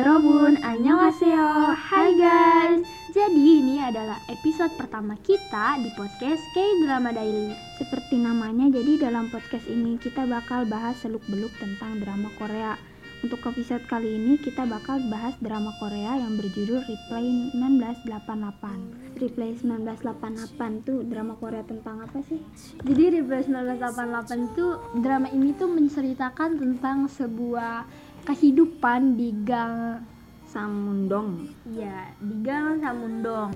[0.00, 8.16] Yorobun, annyeonghaseyo Hai guys Jadi ini adalah episode pertama kita di podcast K-Drama Daily Seperti
[8.16, 12.80] namanya, jadi dalam podcast ini kita bakal bahas seluk-beluk tentang drama Korea.
[13.20, 19.20] Untuk episode kali ini kita bakal bahas drama Korea yang berjudul Replay 1988.
[19.20, 22.40] Replay 1988 tuh drama Korea tentang apa sih?
[22.80, 27.84] Jadi Replay 1988 itu drama ini tuh menceritakan tentang sebuah
[28.24, 30.04] kehidupan di gang
[30.50, 31.46] Samundong.
[31.70, 33.54] Ya, di gang Samundong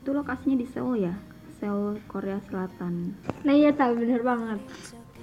[0.00, 1.14] Itu lokasinya di Seoul ya?
[1.60, 3.14] Seoul, Korea Selatan.
[3.46, 4.58] Nah iya tahu bener banget.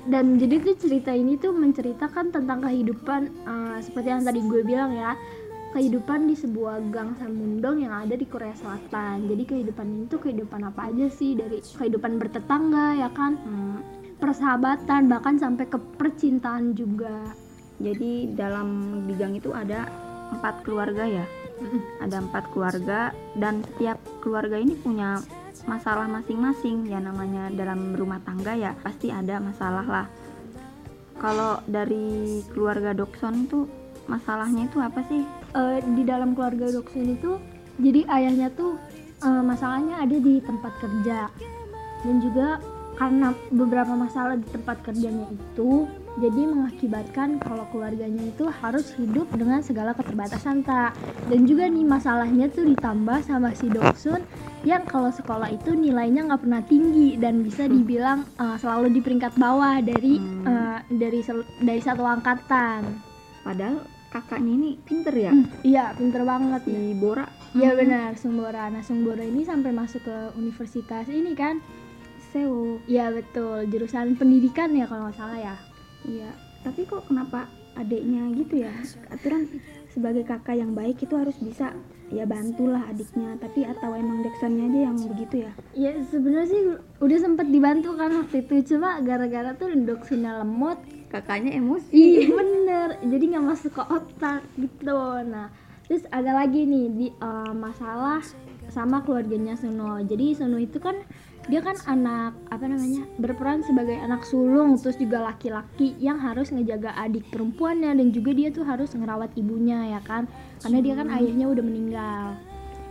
[0.07, 4.95] Dan jadi tuh cerita ini tuh menceritakan tentang kehidupan eh, seperti yang tadi gue bilang
[4.95, 5.19] ya
[5.75, 9.29] kehidupan di sebuah gang Samundong yang ada di Korea Selatan.
[9.29, 13.77] Jadi kehidupan ini tuh kehidupan apa aja sih dari kehidupan bertetangga ya kan, Hmm,
[14.17, 17.35] persahabatan bahkan sampai ke percintaan juga.
[17.79, 19.87] Jadi dalam di gang itu ada
[20.35, 21.25] empat keluarga ya?
[22.03, 25.19] Ada empat keluarga dan setiap keluarga ini punya
[25.67, 26.87] masalah masing-masing.
[26.91, 30.07] Ya namanya dalam rumah tangga ya pasti ada masalah lah.
[31.19, 33.67] Kalau dari keluarga Dokson tuh
[34.07, 35.23] masalahnya itu apa sih?
[35.55, 37.39] Eh, di dalam keluarga Doksun itu
[37.79, 38.75] jadi ayahnya tuh
[39.23, 41.31] eh, masalahnya ada di tempat kerja.
[42.03, 42.59] Dan juga
[42.95, 45.87] karena beberapa masalah di tempat kerjanya itu
[46.19, 50.93] jadi mengakibatkan kalau keluarganya itu harus hidup dengan segala keterbatasan tak
[51.31, 54.21] dan juga nih masalahnya tuh ditambah sama si Doksun
[54.61, 59.39] yang kalau sekolah itu nilainya nggak pernah tinggi dan bisa dibilang eh, selalu di peringkat
[59.39, 60.43] bawah dari Hmm.
[60.43, 61.19] eh, dari
[61.63, 62.99] dari satu angkatan.
[63.39, 63.79] Padahal
[64.09, 65.31] kakaknya ini pinter ya?
[65.63, 66.67] Iya pinter banget.
[66.67, 67.25] Ya di Bora.
[67.55, 68.69] Iya benar, Sumbora.
[68.69, 71.57] Nah, Sumbora ini sampai masuk ke universitas ini kan?
[72.29, 72.77] Seoul.
[72.85, 75.55] Iya betul, jurusan pendidikan ya kalau nggak salah ya.
[76.07, 76.31] Iya
[76.63, 77.47] tapi kok kenapa
[77.79, 78.73] adiknya gitu ya
[79.07, 79.47] aturan
[79.89, 81.71] sebagai kakak yang baik itu harus bisa
[82.09, 86.61] ya bantulah adiknya tapi atau emang Dexonnya aja yang begitu ya Ya sebenarnya sih
[86.99, 90.77] udah sempet dibantu kan waktu itu cuma gara-gara tuh doksunya lemot.
[91.09, 95.01] kakaknya emosi Iya bener, jadi nggak masuk ke otak gitu.
[95.25, 95.49] Nah,
[95.89, 98.21] terus ada lagi nih di eh, masalah
[98.69, 99.97] sama keluarganya Suno.
[100.05, 101.01] Jadi Suno itu kan
[101.49, 106.93] dia kan anak apa namanya berperan sebagai anak sulung terus juga laki-laki yang harus ngejaga
[106.93, 110.29] adik perempuannya dan juga dia tuh harus ngerawat ibunya ya kan?
[110.61, 112.25] Karena dia kan ayahnya udah meninggal.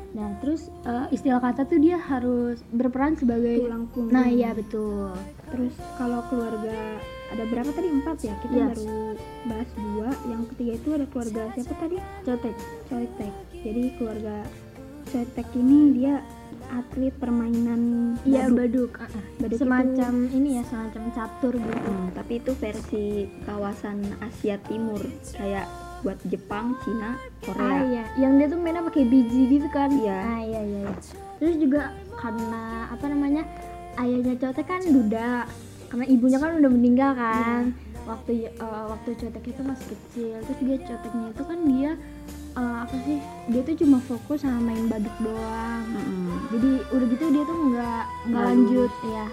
[0.08, 4.10] Nah terus eh, istilah kata tuh dia harus berperan sebagai tulang punggung.
[4.10, 5.14] Nah iya betul.
[5.54, 6.98] Terus kalau keluarga
[7.30, 7.88] ada berapa tadi?
[7.94, 8.34] Empat ya?
[8.42, 8.66] Kita Iya.
[8.74, 9.00] baru
[9.46, 10.08] bahas dua.
[10.26, 11.96] Yang ketiga itu ada keluarga siapa tadi?
[12.26, 12.56] Cotek.
[12.90, 14.36] Coitek jadi keluarga
[15.08, 16.20] Coitek ini dia
[16.68, 17.80] atlet permainan
[18.22, 18.92] iya baduk.
[18.92, 19.24] baduk, ah, ah.
[19.40, 23.06] Baduk semacam ini ya semacam catur gitu Hmm, tapi itu versi
[23.44, 25.00] kawasan Asia Timur
[25.32, 25.66] kayak
[25.98, 27.78] buat Jepang, Cina, Ah Korea.
[27.90, 29.90] iya, yang dia tuh mainnya pakai biji gitu kan?
[29.90, 30.18] Iya.
[30.22, 30.80] Ah iya iya.
[30.86, 30.94] iya.
[31.42, 33.42] Terus juga karena apa namanya
[33.98, 35.42] ayahnya Cotek kan duda,
[35.90, 37.74] karena ibunya kan udah meninggal kan.
[38.06, 41.90] Waktu eh, waktu Cotek itu masih kecil, terus dia Coteknya itu kan dia
[42.58, 43.18] eh, apa sih?
[43.48, 45.84] Dia tuh cuma fokus sama main baduk doang.
[45.88, 46.28] Mm-mm.
[46.50, 49.24] Jadi udah gitu dia tuh nggak nggak lanjut ya,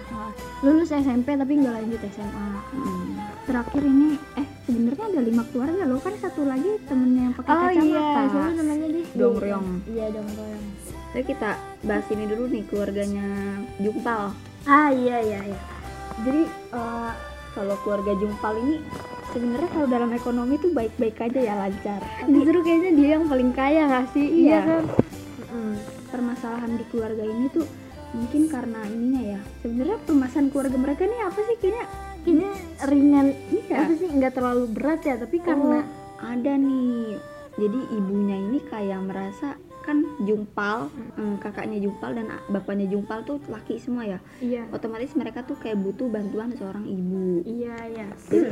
[0.60, 2.48] lulus SMP tapi nggak lanjut SMA.
[2.72, 3.06] Mm.
[3.46, 7.60] Terakhir ini eh sebenarnya ada lima keluarga loh kan satu lagi temennya yang pakai Oh
[7.62, 7.84] kacamata.
[7.84, 9.06] iya, siapa namanya dia?
[9.14, 9.66] Dongryong.
[9.86, 10.64] Iya Dongryong.
[11.06, 11.50] Tapi kita
[11.82, 13.26] bahas ini dulu nih keluarganya
[13.78, 14.22] Jungpal.
[14.66, 15.60] Ah iya iya iya.
[16.22, 17.12] Jadi eh,
[17.56, 18.84] Kalau keluarga Jungpal ini
[19.36, 22.00] sebenarnya kalau dalam ekonomi tuh baik-baik aja ya lancar.
[22.00, 24.26] Tapi justru kayaknya dia yang paling kaya gak sih?
[24.48, 24.60] Iya.
[24.64, 24.84] kan?
[25.52, 25.74] mm,
[26.08, 27.68] permasalahan di keluarga ini tuh
[28.16, 29.40] mungkin karena ininya ya.
[29.60, 31.84] Sebenarnya permasalahan keluarga mereka ini apa sih kayaknya
[32.26, 32.48] Ini
[32.90, 33.76] ringan, Iya.
[33.86, 35.14] apa sih nggak terlalu berat ya?
[35.14, 35.84] Tapi karena
[36.16, 37.20] Oh, ada nih
[37.54, 39.54] jadi ibunya ini kayak merasa
[39.86, 45.40] kan Jungpal eh, kakaknya Jungpal dan bapaknya Jungpal tuh laki semua ya iya otomatis mereka
[45.40, 48.06] tuh kayak butuh bantuan seorang ibu iya iya.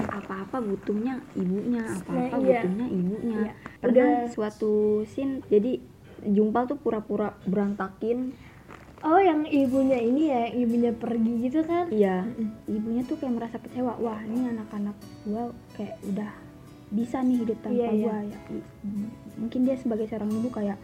[0.07, 2.63] apa-apa butuhnya ibunya apa-apa Nah, iya.
[2.63, 3.53] butuhnya ibunya Iya.
[3.77, 4.73] pernah Udah- suatu
[5.05, 5.83] scene jadi
[6.25, 8.33] Jungpal tuh pura-pura berantakin
[9.03, 11.93] Oh yang ibunya ini ya, ibunya pergi gitu kan?
[11.93, 12.25] iya
[12.65, 15.45] ibunya tuh kayak merasa kecewa wah ini anak-anak gua
[15.75, 16.33] kayak udah
[16.89, 18.01] bisa nih hidup tanpa Iya, iya.
[18.03, 18.67] gua ya I-
[19.37, 20.79] mungkin dia sebagai seorang ibu kayak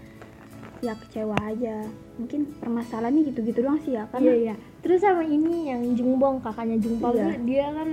[0.81, 1.85] ya kecewa aja
[2.17, 4.55] mungkin permasalahannya gitu-gitu doang sih ya Iya karena iya.
[4.81, 7.37] Terus sama ini yang Jungbong kakaknya Jungpal Iya.
[7.39, 7.89] dia kan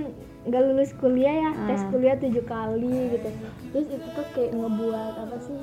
[0.48, 1.88] nggak lulus kuliah ya, tes Ah.
[1.90, 3.28] kuliah tujuh kali gitu.
[3.68, 5.58] Terus itu tuh kayak ngebuat apa sih?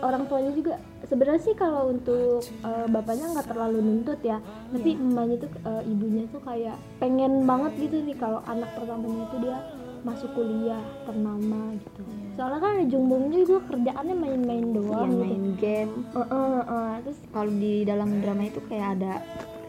[0.00, 0.74] Orang tuanya juga
[1.04, 4.40] sebenarnya sih kalau untuk eh, bapaknya nggak terlalu nuntut ya,
[4.72, 5.04] tapi Iya.
[5.04, 9.56] emaknya tuh eh, ibunya tuh kayak pengen banget gitu nih kalau anak pertamanya itu dia
[10.02, 12.02] masuk kuliah ternama gitu.
[12.34, 15.20] Soalnya kan Jung Bong juga kerjaannya main-main Iya, doang gitu.
[15.20, 15.92] main game.
[16.10, 16.92] Eh, eh, eh.
[17.02, 19.22] terus kalau di dalam drama itu kayak ada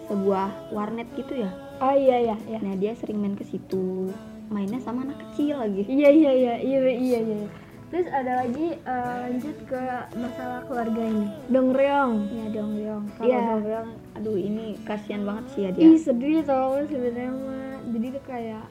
[0.04, 1.50] sebuah warnet gitu ya?
[1.78, 2.60] Ah iya iya iya.
[2.60, 4.10] Nah dia sering main ke situ.
[4.50, 5.86] Mainnya sama anak kecil lagi.
[5.86, 7.48] Iya iya iya iya iya iya.
[7.88, 9.82] Terus ada lagi eh, lanjut ke
[10.18, 11.28] masalah keluarga ini.
[11.48, 13.40] Dongryong ya dong dong kalau Iya.
[13.44, 15.84] dong dong aduh ini kasihan banget sih ya dia.
[15.84, 17.78] Ih sedih tau sebenarnya mah.
[17.94, 18.66] Jadi tuh kayak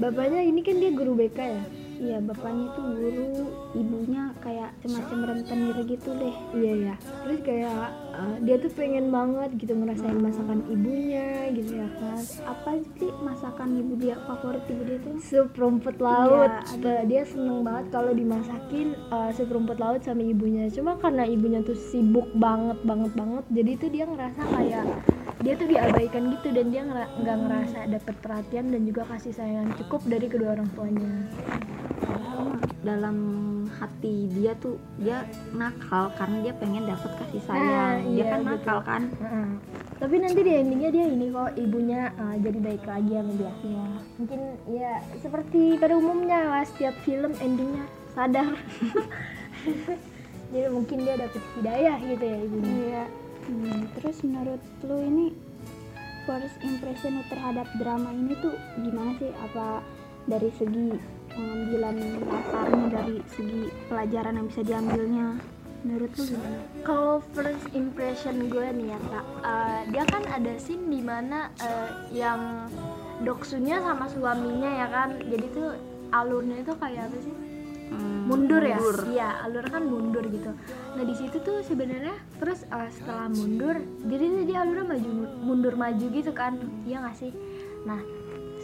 [0.00, 1.64] bapaknya ini kan dia guru BK ya.
[1.94, 3.30] iya bapaknya tuh guru
[3.78, 6.94] ibunya kayak semacam rentenir gitu deh Iya ya.
[6.98, 7.80] Terus kayak
[8.18, 12.18] eh, dia tuh pengen banget gitu ngerasain masakan ibunya gitu ya kan.
[12.44, 16.50] apa sih masakan ibu dia favorit ibu dia tuh Sup rumput laut.
[16.74, 20.66] Iya, dia seneng banget kalau dimasakin eh, sup rumput laut sama ibunya.
[20.74, 24.84] Cuma karena ibunya tuh sibuk banget banget banget, jadi tuh dia ngerasa kayak
[25.44, 29.76] dia tuh diabaikan gitu dan dia nggak ngerasa dapet perhatian dan juga kasih sayang yang
[29.76, 31.12] cukup dari kedua orang tuanya.
[32.80, 33.16] Dalam
[33.76, 38.40] hati dia tuh dia nakal karena dia pengen dapet kasih sayang Nah, dia iya, kan
[38.44, 38.52] betul.
[38.56, 39.48] nakal kan Heeh.
[39.94, 43.52] Tapi nanti di endingnya dia ini kok ibunya uh, jadi baik lagi sama dia.
[43.64, 43.86] ya
[44.20, 44.92] Mungkin ya
[45.22, 48.52] seperti pada umumnya lah setiap film endingnya sadar.
[50.52, 52.72] jadi mungkin dia dapet hidayah gitu ya ibunya.
[52.84, 53.04] iya
[53.44, 55.26] Hmm, terus menurut lu ini
[56.24, 59.28] first impression terhadap drama ini tuh gimana sih?
[59.36, 59.84] Apa
[60.24, 60.96] dari segi
[61.28, 65.26] pengambilan dasarnya dari segi pelajaran yang bisa diambilnya?
[65.84, 66.58] Menurut lu gimana?
[66.88, 72.08] Kalau first impression gue nih ya kak, uh, dia kan ada scene di mana uh,
[72.08, 72.72] yang
[73.20, 75.76] doksunya sama suaminya ya kan, jadi tuh
[76.08, 77.34] alurnya itu kayak apa sih?
[77.92, 78.78] Hmm, mundur ya?
[79.12, 80.50] iya alur kan mundur gitu.
[80.96, 83.76] Nah di situ tuh sebenarnya terus uh, setelah mundur
[84.08, 85.10] jadi tuh dia alurnya maju
[85.44, 86.56] mundur maju gitu kan.
[86.88, 87.32] Iya nggak sih?
[87.84, 88.00] Nah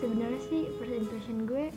[0.01, 1.69] sebenarnya sih first impression gue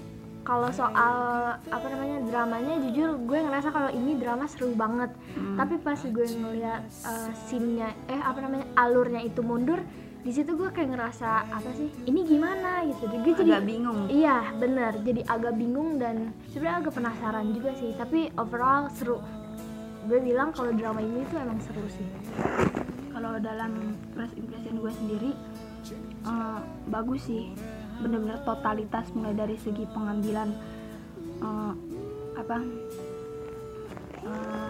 [0.44, 1.16] kalau soal
[1.56, 5.12] apa namanya dramanya jujur gue ngerasa kalau ini drama seru banget.
[5.36, 5.56] Hmm.
[5.60, 9.80] tapi pas gue ngeliat uh, scene-nya eh apa namanya alurnya itu mundur
[10.24, 14.38] di situ gue kayak ngerasa apa sih ini gimana gitu gue jadi agak bingung Iya
[14.56, 17.92] bener, jadi agak bingung dan sebenarnya agak penasaran juga sih.
[17.94, 19.20] Tapi overall seru.
[20.08, 22.08] Gue bilang kalau drama ini tuh emang seru sih.
[23.14, 25.32] kalau dalam first impression gue sendiri
[26.26, 26.60] eh,
[26.90, 27.54] bagus sih
[28.02, 30.50] bener-bener totalitas mulai dari segi pengambilan
[31.40, 31.74] eh,
[32.34, 32.58] apa
[34.26, 34.63] eh,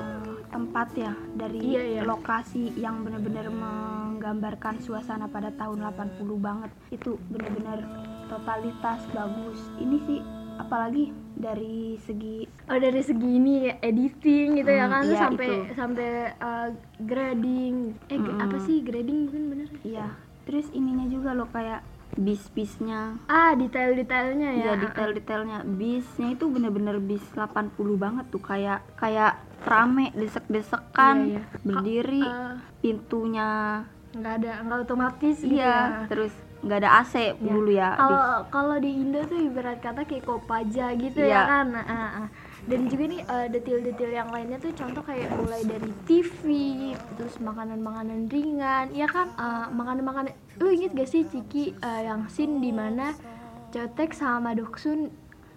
[0.54, 2.02] tempat ya dari Iya, iya.
[2.04, 7.82] lokasi yang bener-bener menggambarkan suasana pada tahun 80 banget itu bener-bener
[8.26, 10.20] totalitas bagus ini sih
[10.56, 15.46] apalagi dari segi Oh dari segi ini ya, editing gitu ya Hmm, kan, iya, sampai
[15.46, 15.58] itu.
[15.74, 16.08] sampai
[16.38, 16.70] uh,
[17.04, 17.76] grading.
[18.08, 18.38] Eh Mm-mm.
[18.40, 19.68] apa sih grading mungkin bener?
[19.84, 20.08] iya
[20.44, 21.82] terus ininya juga loh kayak
[22.14, 24.64] bis-bisnya Ah detail-detailnya ya.
[24.64, 31.44] ya detail-detailnya bisnya itu bener-bener bis 80 banget tuh kayak kayak rame desek-desekan Iya, iya.
[31.62, 33.50] berdiri Uh, pintunya
[34.14, 36.06] nggak ada nggak otomatis gitu iya ya.
[36.06, 36.30] terus
[36.62, 41.18] nggak ada AC dulu ya kalau kalau di Indo tuh ibarat kata kayak kopaja gitu
[41.18, 41.34] Iya.
[41.34, 42.28] ya kan ah, ah.
[42.64, 46.40] dan juga nih eh, detail-detail yang lainnya tuh contoh kayak mulai dari TV
[47.18, 52.60] terus makanan-makanan ringan ya kan Eh, makanan-makanan lu inget gak sih Ciki eh, yang scene
[52.60, 53.12] di mana
[53.68, 55.10] Cotek sama Doksun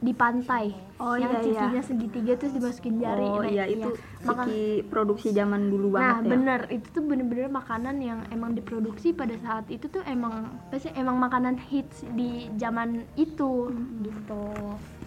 [0.06, 0.70] di pantai.
[0.97, 1.50] Oh, yang iya, iya.
[1.50, 3.26] cikinya segitiga terus dimasukin jari.
[3.26, 3.91] Oh Nah, iya itu
[4.23, 6.31] Makan- segi produksi zaman dulu Nah banget ya?
[6.31, 6.60] bener.
[6.70, 11.58] Itu tuh bener-bener makanan yang emang diproduksi pada saat itu tuh emang pasti emang makanan
[11.58, 14.44] hits di zaman itu gitu.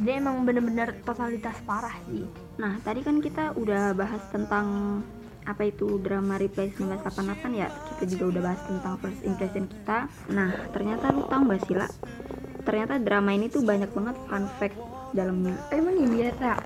[0.03, 2.27] Jadi emang bener-bener totalitas parah sih.
[2.59, 4.99] nah tadi kan kita udah bahas tentang
[5.47, 7.71] apa itu drama Replay 1988 ya?
[7.71, 10.11] Kita juga udah bahas tentang first impression kita.
[10.27, 11.87] Nah ternyata lu tahu gak sih lah
[12.59, 14.77] ternyata drama ini tuh banyak banget fun fact
[15.15, 16.65] dalamnya Emang iya tak?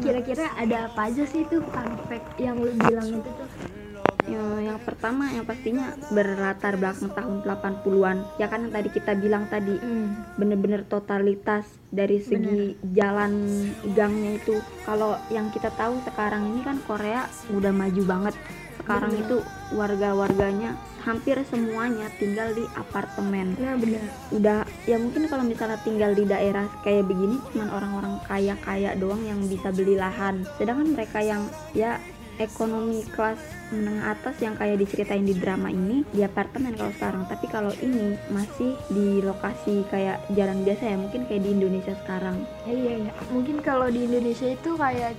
[0.00, 3.48] Kira-kira ada apa aja sih tuh fun fact yang lu bilang itu tuh?
[4.22, 4.38] Ya,
[4.70, 8.22] yang pertama yang pastinya berlatar belakang tahun 80-an.
[8.38, 9.74] Ya kan yang tadi kita bilang tadi
[10.38, 13.66] bener-bener totalitas dari segi jalan
[13.98, 14.62] gangnya itu.
[14.86, 18.34] Kalau yang kita tahu sekarang ini kan Korea udah maju banget.
[18.82, 19.24] Sekarang Bener.
[19.24, 19.36] itu
[19.72, 20.70] warga-warganya
[21.02, 23.58] hampir semuanya tinggal di apartemen.
[23.58, 24.02] Nah bener.
[24.30, 29.40] Udah ya mungkin kalau misalnya tinggal di daerah kayak begini cuman orang-orang kaya-kaya doang yang
[29.50, 30.46] bisa beli lahan.
[30.58, 31.98] Sedangkan mereka yang ya
[32.46, 33.38] ekonomi kelas
[33.72, 37.24] menengah atas yang kayak diceritain di drama ini di apartemen kalau sekarang.
[37.26, 42.36] Tapi kalau ini masih di lokasi kayak jalan biasa ya mungkin kayak di Indonesia sekarang.
[42.68, 43.12] Ya, iya iya.
[43.32, 45.16] Mungkin kalau di Indonesia itu kayak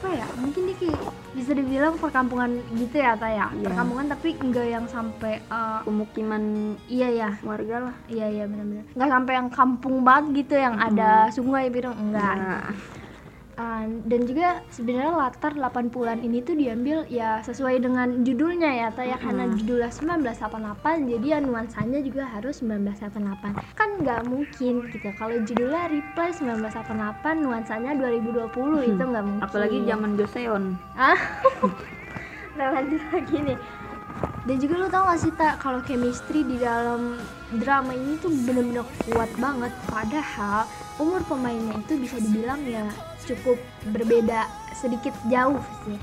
[0.00, 1.00] apa ya mungkin dia kayak
[1.30, 7.08] bisa dibilang perkampungan gitu ya ta ya perkampungan tapi enggak yang sampai eh, pemukiman iya
[7.12, 7.96] ya warga lah.
[8.08, 8.84] Iya iya benar-benar.
[8.96, 12.34] Nggak sampai yang kampung banget gitu yang ada sungai biru enggak.
[12.40, 12.72] Nah,
[13.60, 19.04] Uh, dan juga sebenarnya latar 80-an ini tuh diambil ya sesuai dengan judulnya ya ta
[19.04, 19.20] ya.
[19.20, 25.92] Karena judulnya 1988 jadi ya nuansanya juga harus 1988 kan nggak mungkin gitu kalau judulnya
[25.92, 29.44] Reply 1988 nuansanya 2020 itu nggak mungkin.
[29.44, 30.64] Apalagi zaman Joseon
[30.96, 31.20] ah
[32.56, 33.58] nah lanjut lagi nih.
[34.48, 37.20] Dan juga lu tau gak sih tak kalau chemistry di dalam
[37.58, 39.72] drama ini tuh bener-bener kuat banget.
[39.90, 40.68] Padahal
[41.02, 42.86] umur pemainnya itu bisa dibilang ya
[43.26, 43.58] cukup
[43.90, 44.46] berbeda
[44.78, 45.98] sedikit jauh sih.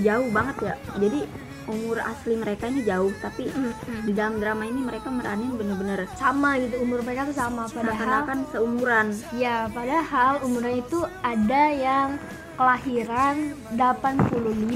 [0.00, 0.74] Jauh banget ya.
[0.96, 1.20] Jadi
[1.66, 3.50] umur asli mereka ini jauh tapi
[4.06, 7.66] di dalam drama ini mereka meranin bener-bener sama gitu umur mereka tuh sama.
[7.68, 9.06] Padahal seakan-akan seumuran.
[9.36, 12.08] Ya padahal umurnya itu ada yang
[12.56, 14.32] kelahiran 85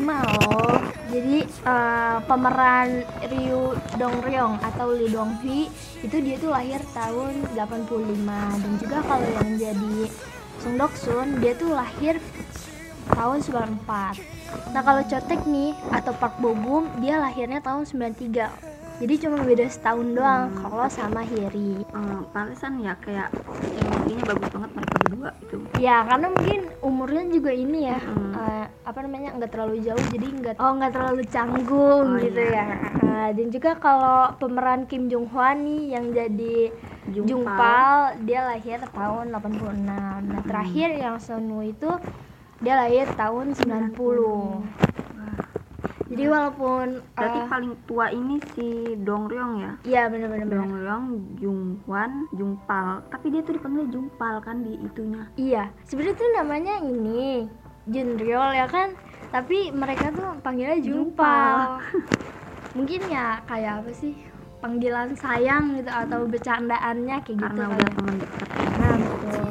[0.07, 0.77] loh.
[1.11, 5.67] Jadi eh, pemeran Ryu Dongryong atau Lee Donghi
[6.01, 9.97] itu dia tuh lahir tahun 85 dan juga kalau yang jadi
[10.61, 12.21] Sung Doksun dia tuh lahir
[13.11, 19.15] tahun 94 nah kalau Chotek nih atau Park Bo Gum dia lahirnya tahun 93 jadi
[19.25, 24.90] cuma beda setahun doang kalau sama Hiri Eh, pantesan ya kayak chemistry-nya bagus banget mereka
[25.11, 28.33] berdua itu Ya karena mungkin umurnya juga ini ya Mm.
[28.33, 32.63] eh, apa namanya nggak terlalu jauh jadi nggak oh nggak terlalu canggung Oh, gitu iya.
[32.63, 32.65] ya.
[33.03, 36.71] Nah, dan juga kalau pemeran Kim Jong Hwan nih yang jadi
[37.11, 37.27] Jungpal.
[37.27, 37.91] Jungpal
[38.23, 39.83] dia lahir tahun 86.
[40.23, 41.91] Nah terakhir yang Sonu itu
[42.61, 44.90] dia lahir tahun 90.
[46.11, 50.59] Jadi walaupun berarti eh, paling tua ini si Dongryong ya iya bener-bener bener.
[50.59, 51.07] Dongryong,
[51.39, 57.47] Junghwan, Jungpal tapi dia tuh dipanggil Jungpal kan di itunya Iya, sebenarnya tuh namanya ini
[57.87, 58.93] Junryol ya kan,
[59.31, 61.79] tapi mereka tuh panggilnya Jumpal.
[62.77, 64.15] Mungkin ya kayak apa sih
[64.61, 67.45] panggilan sayang gitu atau bercandaannya kayak gitu.
[67.49, 67.97] karena kali udah ya.
[67.97, 68.49] teman dekat
[68.81, 69.49] Nah, betul.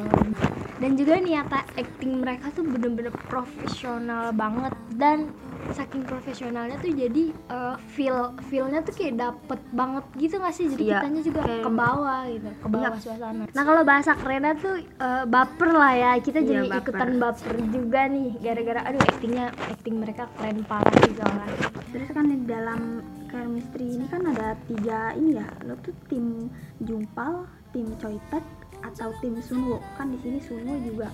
[0.80, 5.28] Dan juga niata acting mereka tuh bener-bener profesional banget dan
[5.72, 10.66] saking profesionalnya tuh jadi eh, feel feelnya tuh kayak dapet banget gitu gak sih?
[10.66, 13.00] Jadi Iya, kitanya juga kayak- ke bawah gitu ke bawah Iya.
[13.00, 13.44] suasana.
[13.46, 16.12] Nah kalau bahasa kerennya tuh eh, baper lah ya.
[16.18, 16.82] Kita Iya, jadi baper.
[16.84, 18.30] ikutan baper juga nih.
[18.38, 21.48] Gara-gara aduh actingnya acting mereka keren parah gitu lah
[21.90, 25.46] terus kan di dalam chemistry ini kan ada tiga ini ya.
[25.62, 26.46] Lo tuh tim
[26.78, 28.42] Jungpal tim Choitek
[28.82, 31.08] atau tim Sunwo kan di sini Sunwo juga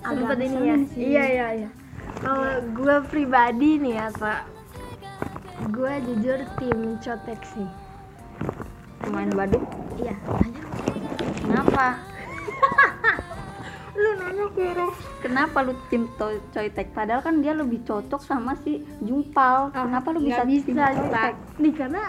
[0.00, 0.76] agak Sempet ini ya?
[0.86, 1.00] sih.
[1.08, 1.70] Iya iya iya.
[2.14, 4.40] Kalau gue pribadi nih ya pak
[5.64, 7.68] gue jujur tim cotek sih
[8.98, 9.62] pemain badut
[9.96, 10.14] iya.
[11.38, 11.98] Kenapa?
[13.94, 14.86] Lu nanya kira
[15.20, 16.10] kenapa lu tim
[16.50, 18.82] Choitek padahal kan dia lebih cocok sama si
[19.70, 21.12] kenapa lu bisa, Ah, nggak tim bisa Choitek?
[21.12, 21.32] Pak.
[21.60, 22.02] nih karena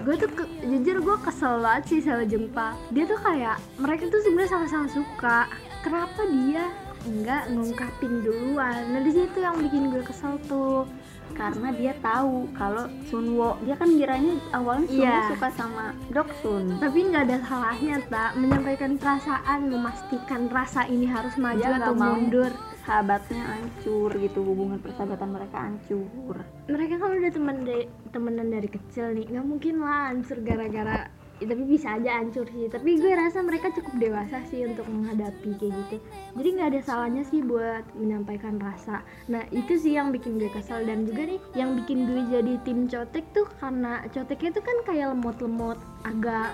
[0.00, 4.20] gue tuh ke- jujur gue kesel banget sih sama Jungpa dia tuh kayak mereka tuh
[4.24, 5.38] sebenarnya sama-sama suka.
[5.82, 6.70] Kenapa dia
[7.02, 8.82] nggak ngungkapin duluan?
[8.94, 10.86] Nah di situ yang bikin gue kesel tuh
[11.32, 15.28] karena dia tahu kalau Sunwo dia kan kiranya awalnya Sunwo Iya.
[15.28, 16.76] suka sama Doksun.
[16.76, 22.52] Tapi nggak ada salahnya tak menyampaikan perasaan memastikan rasa ini harus maju Dia atau mundur.
[22.82, 26.34] sahabatnya hancur gitu hubungan persahabatan mereka hancur.
[26.66, 31.06] Mereka kan udah temen dari temenan dari kecil nih nggak mungkin lah hancur gara-gara
[31.42, 32.70] ya, tapi bisa aja hancur sih.
[32.70, 35.96] Tapi gue rasa mereka cukup dewasa sih untuk menghadapi kayak gitu.
[36.38, 39.02] Jadi nggak ada salahnya sih buat menyampaikan rasa.
[39.26, 42.86] Nah itu sih yang bikin gue kesel dan juga nih yang bikin gue jadi tim
[42.86, 46.50] cotek tuh karena coteknya tuh kan kayak lemot-lemot agak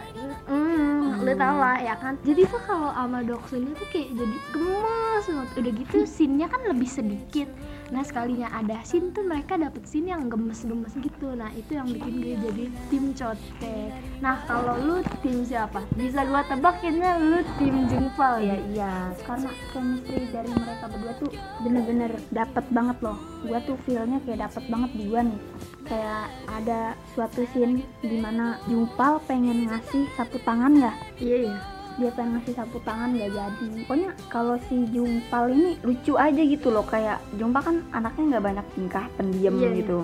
[0.49, 2.17] mm, lo tau lah ya kan?
[2.25, 7.49] Jadi tuh kalau sama Doksun itu kayak jadi gemes udah gitu scene-nya kan lebih sedikit
[7.89, 11.33] nah sekalinya ada scene tuh mereka dapet scene yang gemes-gemes gitu.
[11.33, 15.81] Nah itu yang bikin gue jadi tim cotek nah kalau lu tim siapa?
[15.95, 18.55] Bisa gua tebak kayaknya lu tim Jungpal ya?
[18.55, 18.93] Ya iya.
[19.23, 21.31] Karena chemistry dari mereka berdua tuh
[21.63, 23.19] bener-bener dapet banget loh.
[23.47, 25.41] Gua tuh feelnya kayak dapet banget di gua nih.
[25.89, 26.81] Kayak ada
[27.15, 31.57] suatu scene di mana Jumpal pengen ngasih sapu tangan ya iya iya
[31.99, 33.69] dia pengen ngasih sapu tangan gak jadi.
[33.83, 38.67] Pokoknya kalau si Jumpal ini lucu aja gitu loh kayak Jumpal kan anaknya nggak banyak
[38.73, 39.77] tingkah pendiam Iya, iya.
[39.77, 39.99] gitu.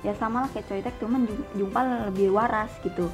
[0.00, 3.06] Ya sama lah kayak Coitek cuman Ju- Jumpal lebih waras gitu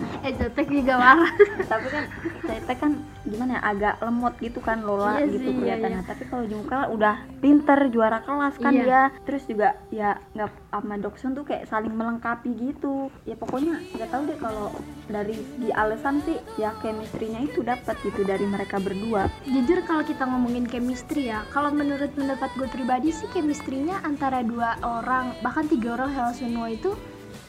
[0.26, 1.32] eh cetek juga marah
[1.70, 2.04] tapi kan
[2.42, 5.94] cetek kan gimana ya agak lemot gitu kan Lola Iya gitu sih, iya, kelihatannya.
[5.96, 6.08] iya.
[6.10, 8.82] tapi kalau Jungkal udah pinter juara kelas kan Iya.
[8.82, 9.02] dia.
[9.22, 13.14] Terus juga ya nggak sama Doksun tuh kayak saling melengkapi gitu.
[13.22, 14.74] Ya pokoknya nggak tahu deh kalau
[15.06, 19.30] dari segi alasan sih ya chemistry-nya itu dapat gitu dari mereka berdua.
[19.44, 24.74] Jujur kalau kita ngomongin chemistry ya kalau menurut pendapat gue pribadi sih chemistry-nya antara dua
[24.82, 26.90] orang bahkan tiga orang Hell Sunwo itu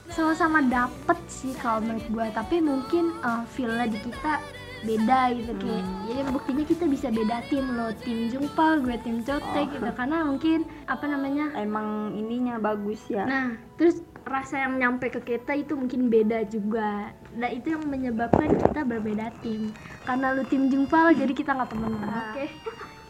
[0.09, 4.43] sama-sama dapet sih kalau menurut gue tapi mungkin uh, feel-nya di kita
[4.81, 6.03] beda gitu kayak Hmm.
[6.03, 9.73] jadi buktinya kita bisa beda tim lo tim Jungpal gue tim Cotek Oh.
[9.73, 15.19] gitu karena mungkin apa namanya emang ininya bagus ya Nah, terus rasa yang nyampe ke
[15.21, 17.11] kita itu mungkin beda juga.
[17.33, 19.67] Nah, itu yang menyebabkan kita berbeda tim.
[20.01, 21.99] Karena lu tim Jungpal, jadi kita nggak temenan.
[22.01, 22.31] Ah.
[22.31, 22.47] Oke.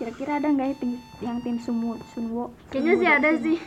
[0.03, 0.91] Kira-kira ada nggak ya tim
[1.23, 3.57] yang tim Sunwo Sunwo Kayaknya sih ada sih.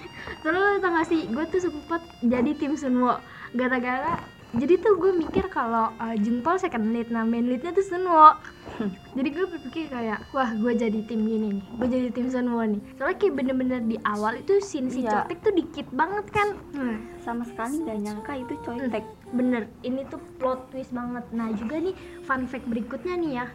[0.44, 3.16] Terus tau gak sih, gue tuh sempet jadi tim Sunwo.
[3.56, 4.20] Gara-gara
[4.56, 8.36] jadi tuh gue mikir kalau uh, Jungpal second lead, nah main leadnya tuh Sunwo.
[9.16, 12.80] jadi gue berpikir kayak, wah gue jadi tim gini nih, gue jadi tim Sunwo nih.
[13.00, 15.24] Soalnya kayak bener-bener di awal itu scene si Iya.
[15.24, 16.48] Cotek tuh dikit banget kan.
[16.76, 21.82] Nah, sama sekali nggak nyangka itu coytek bener ini tuh plot twist banget nah juga
[21.82, 23.46] nih fun fact berikutnya nih ya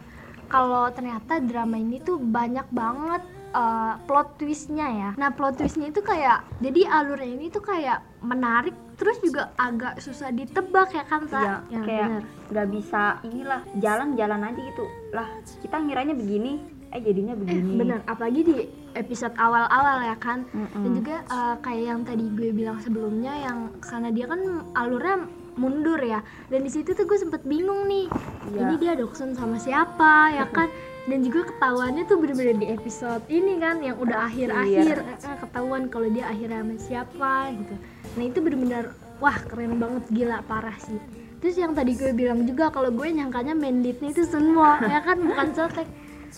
[0.52, 3.24] kalau ternyata drama ini tuh banyak banget
[3.56, 5.10] uh, plot twistnya ya.
[5.16, 10.30] Nah plot twistnya itu kayak jadi alurnya ini tuh kayak menarik terus juga agak susah
[10.30, 11.40] ditebak ya kan Sa?
[11.40, 12.08] Iya, Ya, kayak
[12.52, 14.84] nggak bisa inilah jalan-jalan aja gitu.
[15.16, 15.28] Lah
[15.64, 16.60] kita ngiranya begini
[16.92, 17.80] eh jadinya begini.
[17.80, 17.98] bener.
[18.04, 18.54] Apalagi di
[18.92, 20.44] episode awal-awal ya kan?
[20.52, 20.84] Mm-mm.
[20.84, 24.40] dan juga uh, kayak yang tadi gue bilang sebelumnya yang karena dia kan
[24.76, 26.20] alurnya mundur ya.
[26.48, 28.08] Dan di situ tuh gue sempet bingung nih
[28.52, 28.60] Iya.
[28.68, 30.68] ini dia doksen sama siapa ya kan?
[31.02, 34.96] Dan juga ketahuannya tuh bener-bener di episode ini kan yang udah akhir-akhir.
[35.02, 37.74] Eh, ketahuan kalau dia akhirnya sama siapa gitu.
[38.18, 38.84] Nah itu bener-bener
[39.18, 40.98] wah keren banget gila parah sih.
[41.42, 45.18] Terus yang tadi gue bilang juga kalau gue nyangkanya main leadnya itu semua ya kan?
[45.18, 45.88] Bukan cotek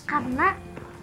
[0.09, 0.57] karena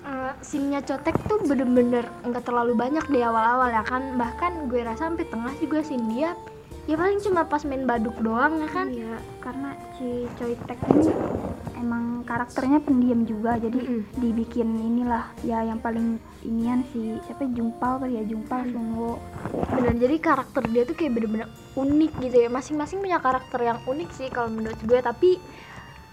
[0.04, 4.18] uh, scene-nya cotek tuh bener-bener nggak terlalu banyak di awal-awal ya kan?
[4.18, 6.34] Bahkan gue rasa sampai tengah juga scene dia
[6.90, 8.88] ya paling cuma pas main baduk doang ya kan?
[8.90, 11.14] Iya karena si Choi Tek ini
[11.78, 14.22] emang karakternya pendiam juga jadi Mm-mm.
[14.22, 19.18] dibikin inilah ya yang paling inian si siapa Jumpal kali ya Jumpal Sunwo
[19.74, 22.50] bener jadi karakter dia tuh kayak bener-bener unik gitu ya.
[22.54, 25.42] Masing-masing punya karakter yang unik sih kalau menurut gue tapi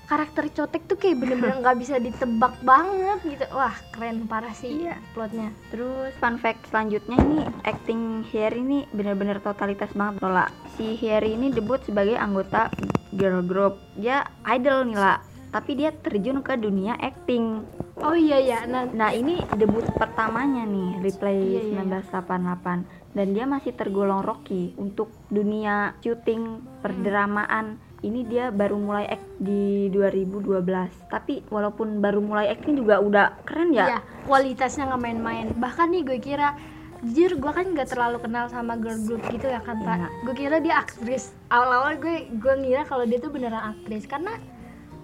[0.09, 4.97] karakter cotek tuh kayak bener-bener nggak bisa ditebak banget gitu wah keren parah sih Iya.
[5.13, 10.49] plotnya Terus fun fact selanjutnya ini acting Harry ini benar-benar totalitas banget Lola.
[10.75, 12.73] Si Harry ini debut sebagai anggota
[13.13, 13.77] girl group.
[13.95, 15.19] Dia idol nih lah,
[15.51, 17.65] tapi dia terjun ke dunia acting.
[17.99, 22.01] oh iya ya nah Nah ini debut pertamanya nih replay Iya, iya, iya.
[22.07, 27.77] 1988 dan dia masih tergolong Rocky untuk dunia syuting perdramaan.
[27.99, 31.11] Ini dia baru mulai act di 2012.
[31.11, 33.99] Tapi walaupun baru mulai acting juga udah keren ya.
[33.99, 35.47] Iya, kualitasnya nggak main-main.
[35.59, 36.55] Bahkan nih gue kira
[36.99, 39.97] Jujur gue kan nggak terlalu kenal sama girl group gitu ya kan Pak.
[40.03, 40.09] Iya.
[40.27, 41.31] Gue kira dia aktris.
[41.47, 44.35] Awal-awal gue gue ngira kalau dia tuh beneran aktris karena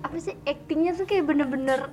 [0.02, 1.86] apa sih actingnya tuh kayak bener-bener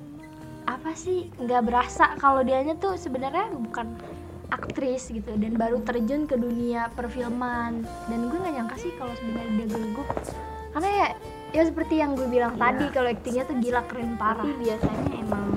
[0.65, 3.93] apa sih nggak berasa kalau dianya tuh sebenarnya bukan
[4.51, 9.63] aktris gitu dan baru terjun ke dunia perfilman dan gue nggak nyangka sih kalau sebenarnya
[9.63, 10.09] dia girl group
[10.71, 11.07] karena ya
[11.51, 12.61] ya seperti yang gue bilang Iya.
[12.63, 15.47] tadi kalau actingnya tuh gila keren parah Tapi biasanya emang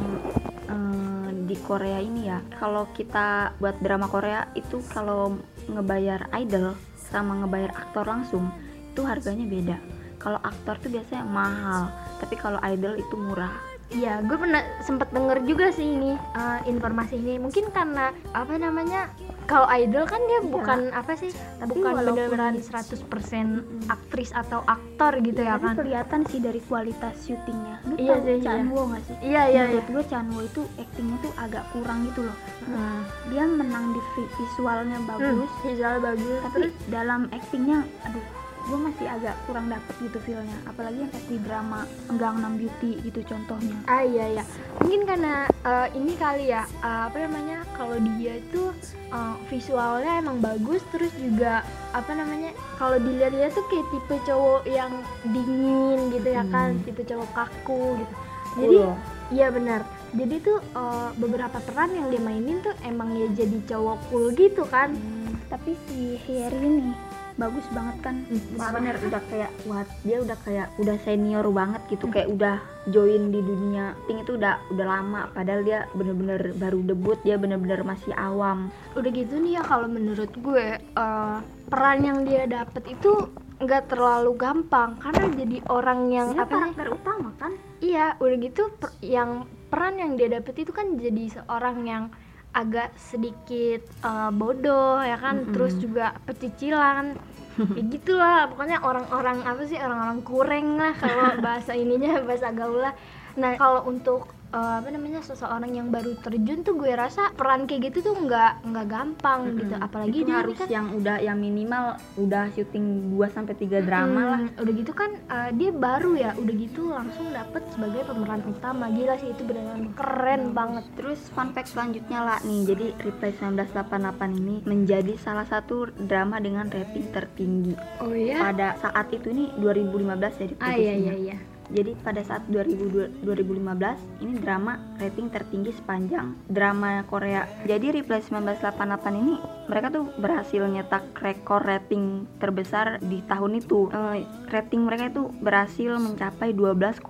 [0.67, 5.39] eh, di Korea ini ya, kalau kita buat drama Korea itu kalau
[5.71, 8.51] ngebayar idol sama ngebayar aktor langsung
[8.91, 9.77] itu harganya beda.
[10.19, 13.53] Kalau aktor tuh biasanya mahal, tapi kalau idol itu murah.
[13.93, 17.37] Iya, gue pernah sempet denger juga sih ini eh, informasi ini.
[17.39, 19.13] Mungkin karena apa namanya?
[19.45, 20.49] Kalau idol kan dia Iya.
[20.49, 21.29] bukan apa sih?
[21.31, 25.75] Tapi bukan beneran 100% aktris atau aktor gitu ya Tapi kan?
[25.77, 27.77] kelihatan sih dari kualitas syutingnya.
[27.85, 28.45] Lu Iya sih, iya.
[28.47, 29.15] Chanwo nggak sih?
[29.21, 29.63] Iya, iya, iya.
[29.71, 32.37] Menurut gue Chanwo itu actingnya tuh agak kurang gitu loh.
[32.65, 33.01] Hmm.
[33.29, 36.41] Dia menang di vi- visualnya bagus, visual bagus.
[36.43, 38.25] tapi dalam actingnya aduh
[38.65, 42.97] gue masih agak kurang dapet gitu feelnya apalagi yang kayak di drama Enggang Nam Beauty
[43.01, 44.45] gitu contohnya Ah iya ya.
[44.81, 47.63] Mungkin karena eh, ini kali ya eh, apa namanya?
[47.77, 48.73] Kalau dia itu
[49.11, 51.61] eh, visualnya emang bagus terus juga
[51.93, 52.51] apa namanya?
[52.75, 54.93] Kalau dilihat dia tuh kayak tipe cowok yang
[55.29, 56.83] dingin gitu ya kan, Hmm.
[56.83, 58.15] tipe cowok kaku gitu.
[58.55, 58.95] Jadi Cool.
[59.33, 59.81] Iya benar.
[60.13, 64.65] Jadi tuh eh, beberapa peran yang dia mainin tuh emang ya jadi cowok cool gitu
[64.65, 64.93] kan.
[64.93, 66.93] Hmm, tapi si Harry ini
[67.35, 68.15] bagus banget kan.
[68.31, 68.95] Bener.
[68.99, 72.07] udah kayak wah dia udah kayak udah senior banget gitu.
[72.11, 72.57] Kayak udah
[72.91, 75.23] join di dunia acting itu udah udah lama.
[75.35, 77.19] Padahal dia bener-bener baru debut.
[77.27, 78.71] Dia bener-bener masih awam.
[78.95, 81.39] Udah gitu nih ya kalau menurut gue eh,
[81.71, 83.13] peran yang dia dapet itu
[83.59, 84.95] nggak terlalu gampang.
[85.03, 87.53] Karena jadi orang yang Dia apa karakter utama kan?
[87.83, 92.05] Iya udah gitu per- yang peran yang dia dapet itu kan jadi seorang yang
[92.55, 95.43] agak sedikit eh, bodoh ya kan?
[95.43, 95.53] Mm-mm.
[95.53, 97.19] terus juga pecicilan
[97.55, 102.95] ya gitulah pokoknya orang-orang apa sih orang-orang kurang lah kalau bahasa ininya bahasa gaul lah
[103.39, 107.91] nah kalau untuk eh, apa namanya seseorang yang baru terjun tuh gue rasa peran kayak
[107.91, 109.75] gitu tuh nggak nggak gampang gitu.
[109.75, 109.87] Mm-mm.
[109.87, 114.23] apalagi itu dia harus kan yang udah yang minimal udah syuting 2 sampai 3 drama
[114.23, 114.41] lah.
[114.47, 118.87] Hmm, udah gitu kan eh, dia baru ya udah gitu langsung dapet sebagai pemeran utama.
[118.95, 120.85] Gila sih itu benar-benar keren banget.
[120.95, 126.71] Terus fun fact selanjutnya lah nih, jadi Reply 1988 ini menjadi salah satu drama dengan
[126.71, 127.75] rating tertinggi.
[127.99, 128.39] Oh iya?
[128.39, 131.37] Pada saat itu ini 2015 jadi ah iya iya iya
[131.71, 137.49] Jadi pada saat 2000 2015 ini drama rating tertinggi sepanjang drama Korea.
[137.65, 143.89] Jadi Reply 1988 ini mereka tuh berhasil nyetak rekor rating terbesar di tahun itu.
[143.91, 147.01] Eh, rating mereka itu berhasil mencapai 12,4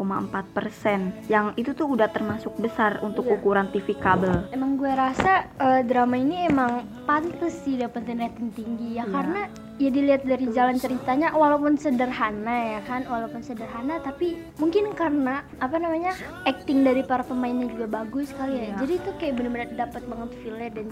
[0.51, 1.11] persen.
[1.27, 3.35] Yang itu tuh udah termasuk besar untuk Iya.
[3.35, 4.47] ukuran TV kabel.
[4.51, 9.11] emang gue rasa eh, drama ini emang pantas sih dapetin rating tinggi ya Iya.
[9.11, 9.43] karena
[9.75, 15.83] ya dilihat dari jalan ceritanya walaupun sederhana ya kan walaupun sederhana tapi mungkin karena apa
[15.83, 16.15] namanya
[16.47, 18.77] acting dari para pemainnya juga bagus kali ya Iya.
[18.87, 20.89] jadi itu kayak bener-bener dapet banget feel dan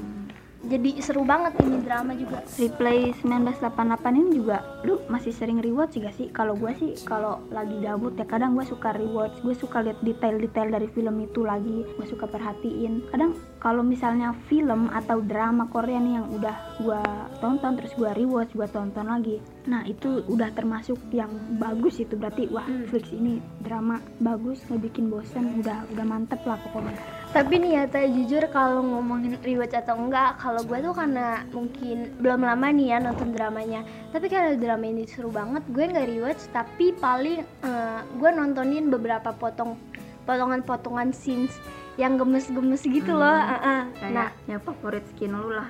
[0.62, 6.14] jadi seru banget ini drama juga Replay 1988 ini juga lu masih sering rewatch gak
[6.14, 6.29] sih?
[6.31, 10.75] Kalau gue sih kalau lagi gabut ya kadang gue suka rewatch, gue suka lihat detail-detail
[10.75, 13.11] dari film itu lagi, gue suka perhatiin.
[13.11, 17.03] Kadang kalau misalnya film atau drama Korea nih yang udah gue
[17.38, 19.38] tonton terus gue rewatch, gue tonton lagi.
[19.66, 22.87] Nah itu udah termasuk yang bagus itu berarti wah Hmm.
[22.88, 27.21] Flix ini drama bagus nggak bikin bosan, udah udah mantep lah pokoknya.
[27.33, 32.12] Tapi nih ya Teh, jujur kalau ngomongin rewatch atau enggak kalau gue tuh karena mungkin
[32.21, 33.81] belum lama nih ya nonton dramanya
[34.12, 39.33] tapi kalau drama ini seru banget gue nggak rewatch tapi paling eh, gue nontonin beberapa
[39.33, 39.81] potong
[40.29, 41.57] potongan-potongan scenes
[41.97, 43.49] yang gemes-gemes gitu loh Hmm.
[43.49, 43.81] eh, eh.
[43.97, 45.68] Kayak nah yang favorit skin lu lah.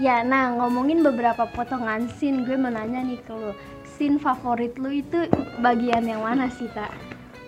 [0.00, 3.52] ya nah ngomongin beberapa potongan scene gue mau nanya nih ke lu
[3.94, 5.28] scene favorit lu itu
[5.60, 6.88] bagian yang mana sih tak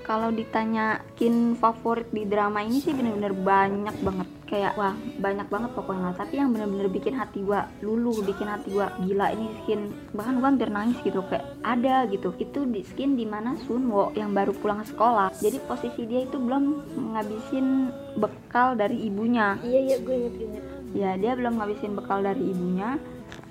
[0.07, 4.29] kalau ditanya skin favorit di drama ini sih bener-bener banyak banget.
[4.47, 6.15] Kayak wah banyak banget pokoknya.
[6.15, 10.55] Tapi yang bener-bener bikin hati gua lulu bikin hati gua gila ini skin bahkan gua
[10.55, 11.27] hampir nangis gitu.
[11.27, 12.31] Kayak ada gitu.
[12.39, 15.35] Itu di skin di mana Sunwo yang baru pulang sekolah.
[15.43, 16.87] Jadi posisi dia itu belum
[17.19, 17.91] ngabisin
[18.23, 19.59] bekal dari ibunya.
[19.67, 20.65] Iya iya gue inget inget
[20.97, 22.97] ya dia belum ngabisin bekal dari ibunya.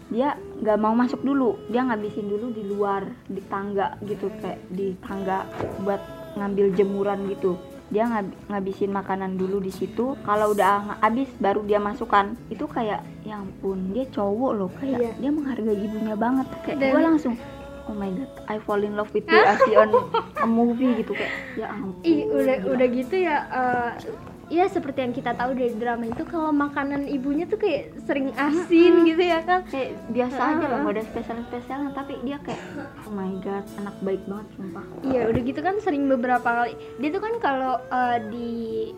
[0.06, 1.58] Dia nggak mau masuk dulu.
[1.68, 4.32] Dia ngabisin dulu di luar di tangga gitu.
[4.40, 5.44] Kayak di tangga
[5.82, 6.02] buat
[6.36, 7.56] ngambil jemuran gitu.
[7.86, 10.18] Dia ngab- ngabisin makanan dulu di situ.
[10.20, 12.34] Kalau udah habis baru dia masukkan.
[12.48, 14.70] Itu kayak ya ampun dia cowok loh.
[14.76, 15.12] Kayak Iya.
[15.18, 16.48] dia menghargai ibunya banget.
[16.62, 17.34] Kayak Dan- gue langsung
[17.86, 19.94] oh my god I fall in love with you as on
[20.36, 22.02] a movie gitu kayak ya ampun.
[22.02, 22.72] Ih, udah gila.
[22.74, 23.90] udah gitu ya eh
[24.46, 29.02] ya seperti yang kita tahu dari drama itu kalau makanan ibunya tuh kayak sering asin
[29.04, 29.66] gitu ya kan?
[29.66, 32.62] Kayak biasa aja loh nggak ada spesial spesialnya tapi dia kayak
[33.04, 34.86] oh my god anak baik banget sumpah.
[35.02, 36.74] Iya udah gitu kan sering beberapa kali.
[36.98, 38.52] Dia tuh kan kalau eh, di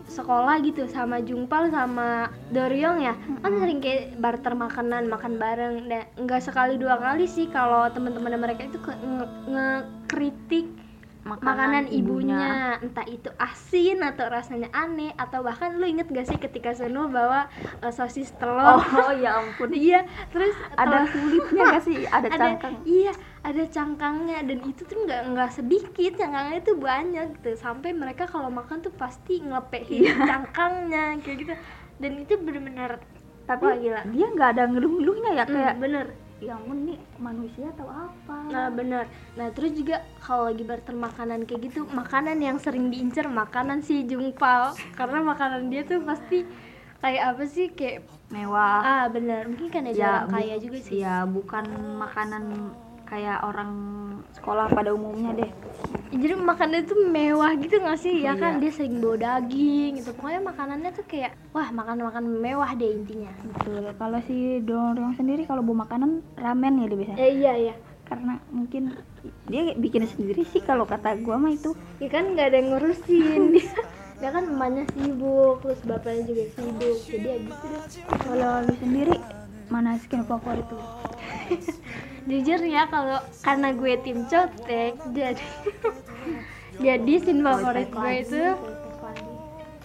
[0.06, 5.88] sekolah gitu sama Jungpal sama Doryong ya kan sering kayak barter makanan makan bareng.
[5.88, 10.66] Dan nggak sekali dua kali sih kalau teman-teman mereka itu ke- nge- ngekritik
[11.32, 12.44] makanan, ibunya.
[12.84, 17.40] entah itu asin atau rasanya aneh atau bahkan lu inget gak sih ketika Sunu bawa
[17.84, 18.80] eh, sosis telur?
[18.94, 19.70] Oh ya ampun.
[19.86, 20.00] Iya
[20.32, 21.98] terus ada telur- kulitnya gak sih?
[22.08, 22.74] Ada ada cangkang.
[22.84, 23.12] iya
[23.42, 24.38] ada cangkangnya.
[24.48, 27.50] Dan itu tuh nggak nggak sedikit cangkangnya itu banyak gitu.
[27.56, 31.54] Sampai mereka kalau makan tuh pasti ngepehin cangkangnya kayak gitu.
[31.98, 32.92] Dan itu bener-bener
[33.48, 34.02] tapi Wah, gila.
[34.04, 36.06] dia nggak ada ngeluh-ngeluhnya ya kayak Hmm, bener
[36.38, 38.36] ya ampun nih manusia atau apa?
[38.46, 43.26] Nah bener nah terus juga kalau lagi barter makanan kayak gitu makanan yang sering diincer
[43.26, 44.74] makanan si Jungpal.
[44.94, 46.46] Karena makanan dia tuh pasti
[46.98, 48.82] kayak apa sih kayak mewah.
[48.82, 51.02] Ah bener mungkin kan ada ya orang kaya juga sih.
[51.02, 51.64] ya bukan
[51.98, 52.74] makanan
[53.08, 53.72] kayak orang
[54.36, 55.50] sekolah pada umumnya deh.
[56.08, 58.20] Jadi makanannya tuh mewah gitu gak sih?
[58.20, 58.68] Ya kan Iya.
[58.68, 60.12] dia sering bawa daging gitu.
[60.12, 63.32] Pokoknya makanannya tuh kayak wah makan makan mewah deh intinya.
[63.40, 63.88] Betul.
[63.96, 67.74] Kalau si Doryong sendiri kalau bawa makanan ramen ya dia biasanya ya iya iya.
[68.04, 68.96] Karena mungkin
[69.48, 71.72] dia bikin sendiri sih kalau kata gua mah itu.
[72.00, 73.42] Ya kan nggak ada yang ngurusin.
[74.20, 76.96] Dia kan emaknya sibuk terus bapaknya juga sibuk.
[77.04, 77.80] Jadi ya gitu deh.
[78.20, 79.16] Kalau lu sendiri
[79.68, 80.80] mana skin favorit tuh
[82.28, 85.46] jujur ya kalau karena gue tim cotek jadi
[86.78, 88.44] jadi scene favorit gue itu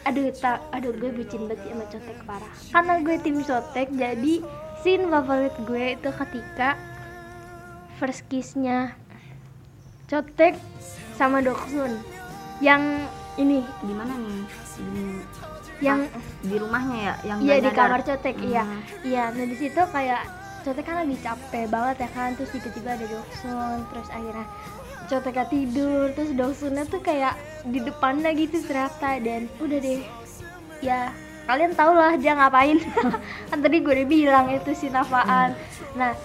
[0.04, 4.34] aduh tak aduh gue bucin banget sama cotek parah karena gue tim cotek jadi
[4.84, 6.76] scene favorit gue itu ketika
[7.95, 8.99] first kissnya
[10.13, 10.54] Cotek
[11.17, 11.97] sama Doksun.
[12.62, 13.10] Yang
[13.41, 14.45] ini, Di mana nih?
[14.93, 15.04] Di,
[15.82, 16.06] yang
[16.45, 17.13] di rumahnya ya?
[17.34, 18.63] Yang iya nggak di kamar Cotek, iya.
[18.67, 18.82] Hmm.
[19.02, 20.23] Iya, nah di situ kayak
[20.63, 24.47] Cotek kan lagi capek banget ya kan, terus tiba-tiba ada Doksun, terus akhirnya
[25.04, 27.36] Coteknya tidur, terus Doksunnya tuh kayak
[27.67, 30.02] di depannya gitu ternyata dan udah deh,
[30.80, 31.12] ya
[31.43, 32.80] kalian tau lah dia ngapain.
[33.52, 35.52] Kan tadi gue udah bilang itu si Nafaan.
[35.99, 36.15] Nah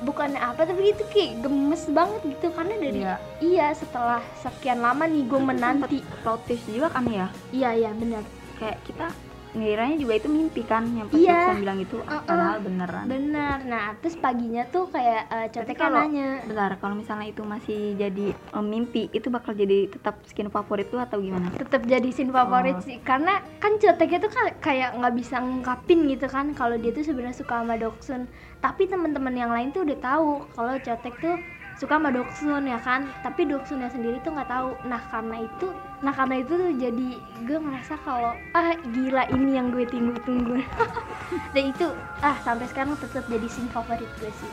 [0.00, 3.14] bukannya apa tapi itu kayak gemes banget gitu karena dari Iya.
[3.44, 5.98] iya setelah sekian lama nih gue menanti.
[6.24, 7.28] Plot twist juga kan ya?
[7.52, 8.24] iya iya benar
[8.56, 9.12] Kayak kita
[9.52, 11.52] ngiranya juga itu mimpi kan yang pas Iya.
[11.52, 12.22] Bilang itu Uh-uh.
[12.22, 13.04] padahal beneran.
[13.04, 18.26] benar nah terus paginya tuh kayak uh, kalau nanya bentar kalau misalnya itu masih jadi
[18.32, 21.50] em, mimpi itu bakal jadi tetap skin favorit tuh atau gimana?
[21.52, 22.82] tetap jadi scene favorit Oh.
[22.82, 27.02] sih karena kan Coteknya tuh ka- kayak nggak bisa ngungkapin gitu kan kalau dia tuh
[27.02, 31.36] sebenarnya suka sama Doksun tapi teman-teman yang lain tuh udah tahu kalau Cotek tuh
[31.80, 33.08] suka sama Doksun ya kan?
[33.24, 34.76] Tapi Doksunnya sendiri tuh nggak tahu.
[34.84, 35.72] Nah karena itu
[36.04, 37.08] nah karena itu tuh jadi
[37.44, 40.60] gue ngerasa kalau ah gila ini yang gue tunggu-tunggu.
[41.56, 41.88] Dan itu
[42.20, 44.52] ah sampai sekarang tetap jadi scene favorit gue sih.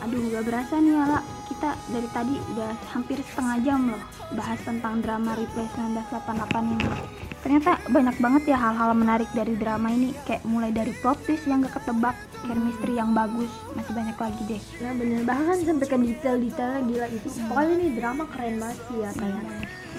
[0.00, 1.20] Aduh gak berasa nih Ala.
[1.50, 4.00] Kita dari tadi udah hampir setengah jam loh
[4.32, 6.88] Bahas tentang drama Replay 1988 ini.
[7.42, 10.14] Ternyata banyak banget ya hal-hal menarik dari drama ini.
[10.24, 13.52] Kayak mulai dari plot twist yang gak ketebak Chemistry yang bagus.
[13.76, 14.62] Masih banyak lagi deh.
[14.80, 17.06] Nah bener bahkan sampai ke detail-detailnya gila.
[17.12, 19.44] Itu pokoknya ini drama keren banget sih ya kayak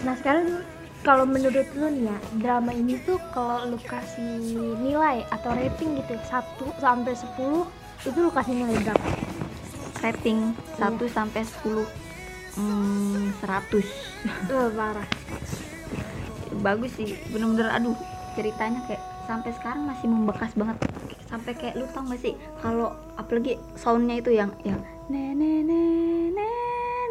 [0.01, 0.65] nah sekarang
[1.01, 4.37] kalau menurut lu nih ya drama ini tuh kalau lu kasih
[4.81, 9.07] nilai atau rating gitu 1 sampai 10 itu lu kasih nilai berapa?
[10.01, 11.85] Rating 1 sampai 10
[12.57, 13.81] hmm, 100
[14.49, 15.09] Eh parah.
[16.61, 17.97] Bagus sih Bener-bener aduh
[18.33, 20.77] ceritanya kayak sampai sekarang masih membekas banget
[21.31, 25.81] sampai kayak lu tau gak sih kalau apalagi soundnya itu yang yang ne ne ne
[26.35, 26.49] ne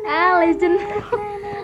[0.04, 0.76] ne, ah legend.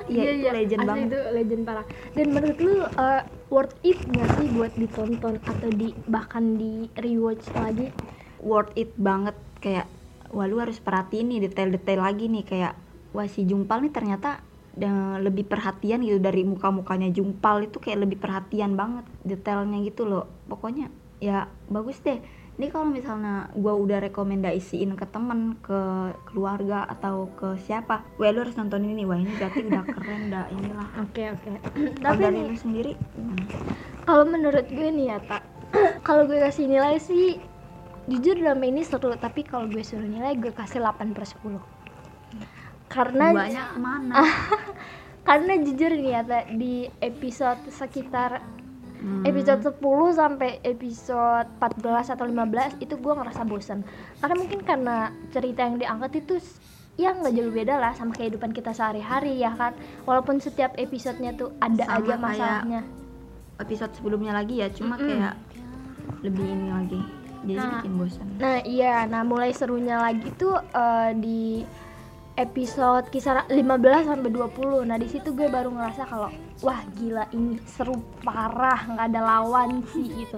[0.06, 1.06] Iya, itu legend asli banget.
[1.10, 1.86] itu legend parah.
[2.14, 7.42] Dan menurut lu uh, worth it nggak sih buat ditonton atau di bahkan di rewatch
[7.58, 7.90] lagi?
[8.38, 9.34] Worth it banget.
[9.58, 9.90] Kayak
[10.30, 12.44] wah lu harus perhatiin nih detail-detail lagi nih.
[12.46, 12.72] Kayak
[13.10, 14.46] wah si Jumpal nih ternyata
[14.78, 17.66] da- lebih perhatian gitu dari muka-mukanya Jumpal.
[17.66, 20.30] Itu kayak lebih perhatian banget detailnya gitu loh.
[20.46, 20.86] Pokoknya
[21.18, 22.20] ya bagus deh
[22.56, 25.80] ini kalau misalnya gua udah rekomendasiin ke temen ke
[26.28, 29.04] keluarga atau ke siapa wah lu harus nonton ini.
[29.04, 30.88] Wah ini berarti udah keren dah inilah.
[31.04, 31.52] Oke oke.
[32.00, 32.92] Kalau tapi dari nih lu sendiri.
[33.12, 33.44] Gimana?
[34.06, 35.42] kalau menurut gue nih ya tak
[36.06, 37.42] kalau gue kasih nilai sih
[38.06, 41.58] jujur drama ini seru tapi kalau gue suruh nilai gue kasih 8 per 10
[42.86, 44.14] karena banyak ke mana
[45.26, 48.38] karena jujur nih ya Tak, di episode sekitar
[49.06, 49.22] Hmm.
[49.22, 49.78] episode 10
[50.12, 51.78] sampai episode 14
[52.10, 52.42] atau 15
[52.80, 53.86] itu gue ngerasa bosan
[54.18, 54.96] karena mungkin karena
[55.30, 56.58] cerita yang diangkat itu s-
[56.96, 61.54] ya nggak jauh beda lah sama kehidupan kita sehari-hari ya kan walaupun setiap episodenya tuh
[61.56, 62.80] ada Sama aja masalahnya
[63.56, 65.06] episode sebelumnya lagi ya cuma Mm-mm.
[65.06, 65.34] kayak
[66.20, 67.00] lebih ini lagi
[67.46, 67.72] jadi Nah.
[67.78, 71.62] bikin bosan Nah iya, nah mulai serunya lagi tuh eh, di
[72.36, 74.88] episode kisaran 15 sampai 20.
[74.88, 76.28] Nah di situ gue baru ngerasa kalau
[76.60, 80.36] wah gila ini seru parah, nggak ada lawan sih gitu.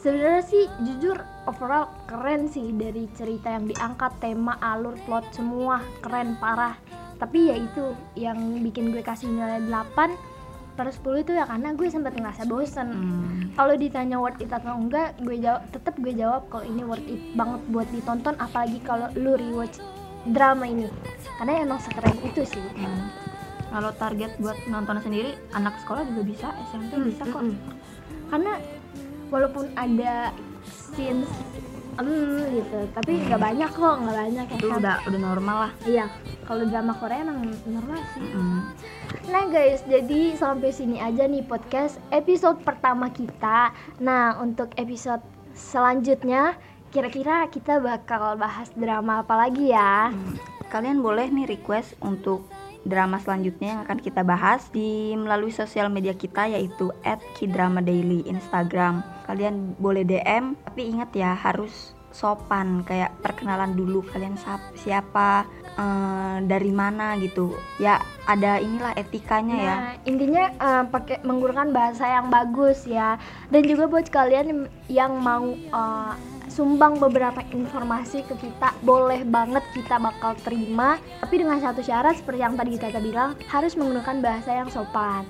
[0.00, 6.40] Sebenarnya sih jujur overall keren sih dari cerita yang diangkat, tema, alur, plot semua keren
[6.40, 6.72] parah.
[7.20, 10.40] Tapi ya itu yang bikin gue kasih nilai 8
[10.72, 13.52] per 10 itu ya karena gue sempat ngerasa bosen Hmm.
[13.52, 17.20] kalau ditanya worth it atau enggak gue jawab tetap gue jawab kalau ini worth it
[17.36, 19.76] banget buat ditonton apalagi kalau lu rewatch
[20.24, 20.86] drama ini
[21.36, 23.08] karena emang sekeren itu sih Hmm.
[23.70, 27.56] kalau target buat nonton sendiri anak sekolah juga bisa SMP Hmm, bisa kok mm-mm.
[28.28, 28.52] karena
[29.28, 31.30] walaupun ada scenes
[31.92, 32.08] em
[32.50, 34.78] gitu tapi nggak banyak kok nggak banyak ya itu kan?
[34.78, 36.06] udah udah normal lah iya
[36.42, 38.60] kalau drama Korea emang normal sih Hmm.
[39.22, 43.70] Nah guys, jadi sampai sini aja nih podcast episode pertama kita.
[43.98, 46.54] Nah untuk episode selanjutnya,
[46.90, 50.10] kira-kira kita bakal bahas drama apa lagi ya?
[50.70, 52.46] kalian boleh nih request untuk
[52.86, 56.94] drama selanjutnya yang akan kita bahas di melalui sosial media kita yaitu
[57.36, 59.02] @kidrama_daily Instagram.
[59.26, 64.34] Kalian boleh DM tapi ingat ya harus sopan kayak perkenalan dulu kalian
[64.74, 65.46] siapa
[65.78, 72.10] eh, dari mana gitu ya ada inilah etikanya ya Nah intinya eh, pakai menggunakan bahasa
[72.10, 73.14] yang bagus ya.
[73.50, 76.14] Dan juga buat kalian yang mau eh,
[76.60, 81.00] sumbang beberapa informasi ke kita, boleh banget kita bakal terima.
[81.24, 85.24] Tapi dengan satu syarat seperti yang tadi kita bilang harus menggunakan bahasa yang sopan.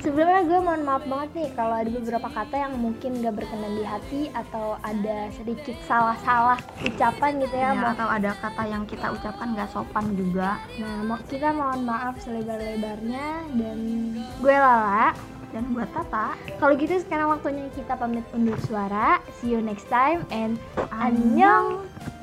[0.00, 3.84] Sebelumnya gue mohon maaf banget nih kalau ada beberapa kata yang mungkin gak berkenan di
[3.84, 7.76] hati atau ada sedikit salah-salah ucapan gitu ya.
[7.76, 12.16] Ya, atau ada kata yang kita ucapkan nggak sopan juga Nah, mo- kita mohon maaf
[12.24, 13.78] selebar-lebarnya dan
[14.16, 15.12] gue Lala.
[15.50, 19.18] Dan buat Tata Kalau gitu sekarang waktunya kita pamit undur suara.
[19.40, 20.60] See you next time and
[20.94, 21.82] annyeong.
[21.82, 22.19] Dadah.